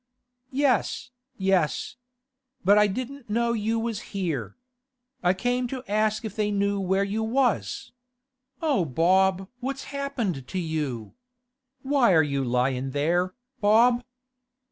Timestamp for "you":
3.53-3.77, 7.03-7.21, 10.57-11.13, 12.23-12.43